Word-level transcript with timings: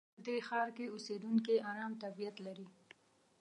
په 0.15 0.19
دې 0.27 0.37
ښار 0.47 0.67
کې 0.77 0.91
اوسېدونکي 0.93 1.55
ارام 1.69 1.93
طبیعت 2.03 2.35
لري. 2.45 2.67